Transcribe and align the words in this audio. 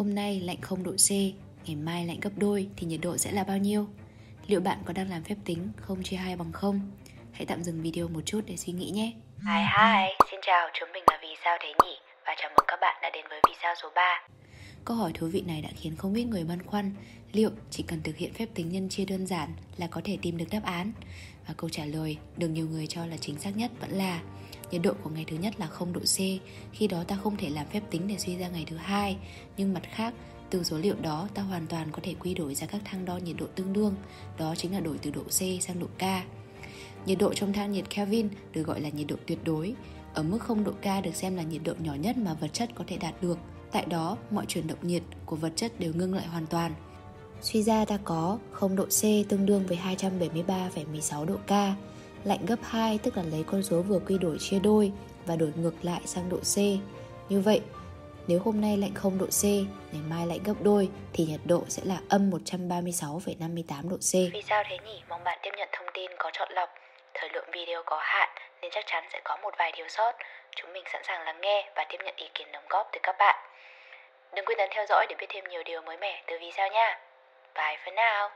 Hôm 0.00 0.14
nay 0.14 0.40
lạnh 0.40 0.60
0 0.60 0.82
độ 0.82 0.92
C, 0.92 1.10
ngày 1.66 1.76
mai 1.76 2.06
lạnh 2.06 2.20
gấp 2.20 2.30
đôi 2.36 2.68
thì 2.76 2.86
nhiệt 2.86 3.00
độ 3.02 3.16
sẽ 3.16 3.32
là 3.32 3.44
bao 3.44 3.58
nhiêu? 3.58 3.86
Liệu 4.46 4.60
bạn 4.60 4.78
có 4.84 4.92
đang 4.92 5.10
làm 5.10 5.24
phép 5.24 5.34
tính 5.44 5.68
0 5.76 6.02
chia 6.02 6.16
2 6.16 6.36
bằng 6.36 6.52
0? 6.52 6.80
Hãy 7.32 7.46
tạm 7.46 7.62
dừng 7.62 7.82
video 7.82 8.08
một 8.08 8.20
chút 8.24 8.40
để 8.46 8.56
suy 8.56 8.72
nghĩ 8.72 8.90
nhé. 8.90 9.12
Hi 9.38 9.60
hi, 9.78 10.24
xin 10.30 10.40
chào, 10.46 10.68
chúng 10.80 10.88
mình 10.92 11.04
là 11.10 11.18
Vì 11.22 11.28
sao 11.44 11.56
thế 11.60 11.68
nhỉ? 11.84 11.96
Và 12.26 12.34
chào 12.38 12.50
mừng 12.56 12.64
các 12.68 12.78
bạn 12.80 12.98
đã 13.02 13.10
đến 13.14 13.24
với 13.30 13.40
Vì 13.48 13.52
sao 13.62 13.74
số 13.82 13.88
3. 13.94 14.26
Câu 14.84 14.96
hỏi 14.96 15.12
thú 15.14 15.26
vị 15.26 15.40
này 15.46 15.62
đã 15.62 15.68
khiến 15.76 15.96
không 15.96 16.14
ít 16.14 16.24
người 16.24 16.44
băn 16.44 16.62
khoăn 16.62 16.94
liệu 17.32 17.50
chỉ 17.70 17.82
cần 17.82 18.02
thực 18.02 18.16
hiện 18.16 18.32
phép 18.32 18.46
tính 18.54 18.68
nhân 18.68 18.88
chia 18.88 19.04
đơn 19.04 19.26
giản 19.26 19.48
là 19.76 19.86
có 19.86 20.00
thể 20.04 20.18
tìm 20.22 20.38
được 20.38 20.48
đáp 20.50 20.62
án? 20.64 20.92
Và 21.48 21.54
câu 21.56 21.70
trả 21.70 21.84
lời 21.84 22.16
được 22.36 22.48
nhiều 22.48 22.66
người 22.66 22.86
cho 22.86 23.06
là 23.06 23.16
chính 23.16 23.38
xác 23.38 23.56
nhất 23.56 23.70
vẫn 23.80 23.90
là 23.90 24.20
nhiệt 24.70 24.82
độ 24.82 24.92
của 25.02 25.10
ngày 25.10 25.24
thứ 25.28 25.36
nhất 25.36 25.54
là 25.58 25.66
0 25.66 25.92
độ 25.92 26.00
C, 26.00 26.18
khi 26.72 26.86
đó 26.88 27.04
ta 27.04 27.16
không 27.16 27.36
thể 27.36 27.50
làm 27.50 27.66
phép 27.66 27.82
tính 27.90 28.08
để 28.08 28.18
suy 28.18 28.36
ra 28.36 28.48
ngày 28.48 28.64
thứ 28.70 28.76
hai, 28.76 29.16
nhưng 29.56 29.74
mặt 29.74 29.82
khác 29.94 30.14
từ 30.50 30.64
số 30.64 30.78
liệu 30.78 30.94
đó 31.02 31.28
ta 31.34 31.42
hoàn 31.42 31.66
toàn 31.66 31.88
có 31.92 31.98
thể 32.02 32.14
quy 32.14 32.34
đổi 32.34 32.54
ra 32.54 32.66
các 32.66 32.80
thang 32.84 33.04
đo 33.04 33.16
nhiệt 33.16 33.36
độ 33.38 33.46
tương 33.54 33.72
đương, 33.72 33.94
đó 34.38 34.54
chính 34.56 34.72
là 34.72 34.80
đổi 34.80 34.98
từ 35.02 35.10
độ 35.10 35.22
C 35.22 35.62
sang 35.62 35.80
độ 35.80 35.86
K. 35.98 36.04
Nhiệt 37.06 37.18
độ 37.18 37.34
trong 37.34 37.52
thang 37.52 37.72
nhiệt 37.72 37.90
Kelvin 37.90 38.28
được 38.52 38.62
gọi 38.62 38.80
là 38.80 38.88
nhiệt 38.88 39.06
độ 39.06 39.16
tuyệt 39.26 39.38
đối. 39.44 39.74
Ở 40.14 40.22
mức 40.22 40.38
0 40.38 40.64
độ 40.64 40.72
K 40.72 41.04
được 41.04 41.14
xem 41.14 41.36
là 41.36 41.42
nhiệt 41.42 41.60
độ 41.64 41.72
nhỏ 41.78 41.94
nhất 41.94 42.16
mà 42.16 42.34
vật 42.34 42.48
chất 42.52 42.70
có 42.74 42.84
thể 42.86 42.96
đạt 42.96 43.22
được. 43.22 43.38
Tại 43.72 43.84
đó, 43.86 44.16
mọi 44.30 44.46
chuyển 44.46 44.66
động 44.66 44.78
nhiệt 44.82 45.02
của 45.26 45.36
vật 45.36 45.52
chất 45.56 45.80
đều 45.80 45.92
ngưng 45.94 46.14
lại 46.14 46.26
hoàn 46.26 46.46
toàn. 46.46 46.72
Suy 47.42 47.62
ra 47.62 47.84
ta 47.84 47.98
có 48.04 48.38
0 48.52 48.76
độ 48.76 48.84
C 48.84 49.02
tương 49.28 49.46
đương 49.46 49.66
với 49.66 49.78
273,16 49.84 51.24
độ 51.24 51.36
K. 51.46 51.52
Lạnh 52.24 52.46
gấp 52.46 52.56
2 52.62 52.98
tức 53.02 53.16
là 53.16 53.22
lấy 53.22 53.44
con 53.46 53.62
số 53.62 53.82
vừa 53.82 53.98
quy 54.06 54.18
đổi 54.18 54.36
chia 54.40 54.58
đôi 54.58 54.92
và 55.26 55.36
đổi 55.36 55.52
ngược 55.56 55.74
lại 55.82 56.00
sang 56.04 56.28
độ 56.28 56.36
C. 56.36 56.56
Như 57.28 57.40
vậy, 57.40 57.60
nếu 58.26 58.40
hôm 58.44 58.60
nay 58.60 58.76
lạnh 58.76 58.94
0 58.94 59.18
độ 59.18 59.26
C, 59.26 59.44
ngày 59.92 60.02
mai 60.10 60.26
lạnh 60.26 60.38
gấp 60.44 60.54
đôi 60.62 60.88
thì 61.12 61.24
nhiệt 61.26 61.40
độ 61.44 61.62
sẽ 61.68 61.82
là 61.84 61.98
âm 62.08 62.30
136,58 62.30 63.90
độ 63.90 63.96
C. 63.96 64.12
Vì 64.32 64.42
sao 64.42 64.62
thế 64.68 64.78
nhỉ? 64.86 65.02
Mong 65.08 65.24
bạn 65.24 65.38
tiếp 65.42 65.50
nhận 65.56 65.68
thông 65.72 65.86
tin 65.94 66.10
có 66.18 66.30
chọn 66.32 66.48
lọc. 66.52 66.68
Thời 67.14 67.30
lượng 67.32 67.48
video 67.52 67.82
có 67.86 67.98
hạn 68.00 68.28
nên 68.62 68.70
chắc 68.70 68.84
chắn 68.86 69.04
sẽ 69.12 69.20
có 69.24 69.36
một 69.42 69.54
vài 69.58 69.72
thiếu 69.76 69.86
sót. 69.88 70.12
Chúng 70.56 70.72
mình 70.72 70.84
sẵn 70.92 71.02
sàng 71.04 71.24
lắng 71.24 71.40
nghe 71.40 71.70
và 71.76 71.86
tiếp 71.88 71.98
nhận 72.04 72.14
ý 72.16 72.26
kiến 72.34 72.52
đóng 72.52 72.64
góp 72.68 72.88
từ 72.92 72.98
các 73.02 73.16
bạn. 73.18 73.36
Đừng 74.34 74.44
quên 74.44 74.58
ấn 74.58 74.68
theo 74.74 74.84
dõi 74.88 75.06
để 75.08 75.14
biết 75.18 75.26
thêm 75.28 75.44
nhiều 75.50 75.62
điều 75.62 75.82
mới 75.82 75.96
mẻ 75.96 76.22
từ 76.26 76.38
Vì 76.40 76.50
sao 76.56 76.68
nha. 76.68 76.98
Bye 77.54 77.76
for 77.84 77.94
now. 77.94 78.30